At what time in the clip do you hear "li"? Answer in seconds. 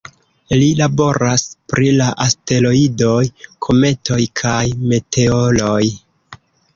0.59-0.67